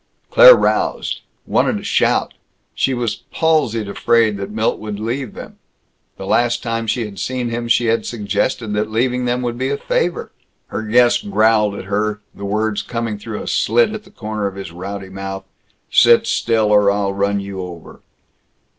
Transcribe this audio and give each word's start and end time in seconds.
Claire 0.31 0.55
roused; 0.55 1.21
wanted 1.45 1.77
to 1.77 1.83
shout. 1.83 2.33
She 2.73 2.91
was 2.91 3.17
palsied 3.31 3.87
afraid 3.87 4.35
that 4.37 4.49
Milt 4.49 4.79
would 4.79 4.99
leave 4.99 5.35
them. 5.35 5.59
The 6.17 6.25
last 6.25 6.63
time 6.63 6.87
she 6.87 7.05
had 7.05 7.19
seen 7.19 7.49
him, 7.49 7.67
she 7.67 7.85
had 7.85 8.07
suggested 8.07 8.73
that 8.73 8.89
leaving 8.89 9.25
them 9.25 9.43
would 9.43 9.59
be 9.59 9.69
a 9.69 9.77
favor. 9.77 10.31
Her 10.69 10.81
guest 10.81 11.29
growled 11.29 11.75
at 11.75 11.85
her 11.85 12.19
the 12.33 12.45
words 12.45 12.81
coming 12.81 13.19
through 13.19 13.43
a 13.43 13.47
slit 13.47 13.93
at 13.93 14.03
the 14.03 14.09
corner 14.09 14.47
of 14.47 14.55
his 14.55 14.71
rowdy 14.71 15.09
mouth, 15.09 15.45
"Sit 15.91 16.25
still, 16.25 16.71
or 16.71 16.89
I'll 16.89 17.13
run 17.13 17.39
you 17.39 17.61
over." 17.61 18.01